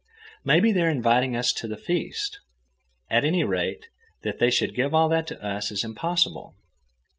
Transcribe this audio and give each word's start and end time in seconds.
Maybe 0.43 0.71
they 0.71 0.81
are 0.81 0.89
inviting 0.89 1.35
us 1.35 1.53
to 1.53 1.67
the 1.67 1.77
feast. 1.77 2.39
At 3.11 3.23
any 3.23 3.43
rate, 3.43 3.85
that 4.23 4.39
they 4.39 4.49
should 4.49 4.73
give 4.73 4.95
all 4.95 5.07
that 5.09 5.27
to 5.27 5.45
us 5.45 5.69
is 5.69 5.83
impossible." 5.83 6.55